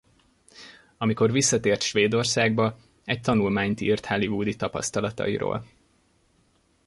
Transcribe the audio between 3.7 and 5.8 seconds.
írt hollywoodi tapasztalatairól.